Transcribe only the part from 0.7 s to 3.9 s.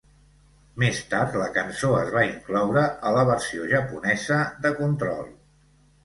Més tard, la cançó es va incloure a la versió